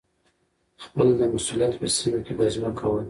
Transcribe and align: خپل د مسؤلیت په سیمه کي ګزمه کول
خپل 0.83 1.07
د 1.19 1.21
مسؤلیت 1.33 1.73
په 1.81 1.87
سیمه 1.97 2.19
کي 2.25 2.33
ګزمه 2.39 2.71
کول 2.79 2.99